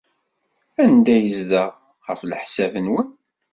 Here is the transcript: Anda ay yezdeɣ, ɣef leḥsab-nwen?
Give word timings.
Anda 0.83 1.11
ay 1.15 1.21
yezdeɣ, 1.23 1.69
ɣef 2.07 2.21
leḥsab-nwen? 2.23 3.09